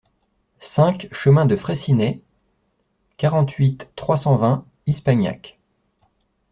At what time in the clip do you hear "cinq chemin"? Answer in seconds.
0.61-1.45